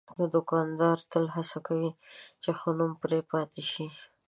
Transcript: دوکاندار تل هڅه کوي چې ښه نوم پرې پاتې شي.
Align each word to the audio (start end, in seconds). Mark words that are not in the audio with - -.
دوکاندار 0.33 0.97
تل 1.11 1.25
هڅه 1.35 1.57
کوي 1.67 1.91
چې 2.43 2.49
ښه 2.59 2.69
نوم 2.77 2.91
پرې 3.01 3.19
پاتې 3.31 3.61
شي. 3.71 3.85